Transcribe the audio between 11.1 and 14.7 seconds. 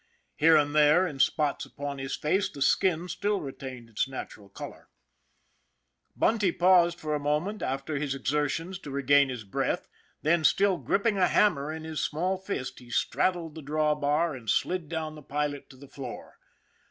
a hammer in his small fist, he straddled the draw bar, and